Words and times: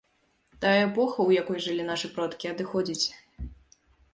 Тая 0.63 0.77
эпоха, 0.87 1.19
у 1.27 1.35
якой 1.41 1.61
жылі 1.65 1.83
нашыя 1.91 2.11
продкі, 2.15 2.45
адыходзіць. 2.53 3.05